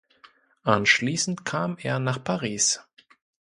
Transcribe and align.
Anschließend 0.63 1.45
kam 1.45 1.77
er 1.79 1.99
nach 1.99 2.23
Paris. 2.23 2.79